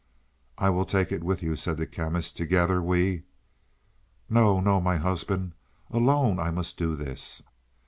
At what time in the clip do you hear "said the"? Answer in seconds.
1.55-1.85